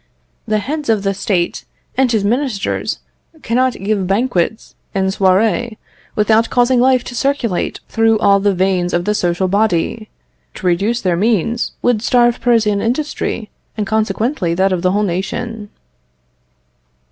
[0.47, 1.63] The head of the State
[1.95, 2.97] and his ministers
[3.43, 5.77] cannot give banquets and soirées
[6.15, 10.09] without causing life to circulate through all the veins of the social body.
[10.55, 15.69] To reduce their means, would starve Parisian industry, and consequently that of the whole nation."